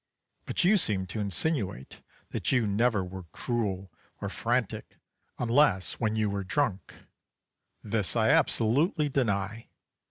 [0.47, 2.01] But you seem to insinuate
[2.31, 4.97] that you never were cruel or frantic
[5.37, 7.05] unless when you were drunk.
[7.83, 9.69] This I absolutely deny.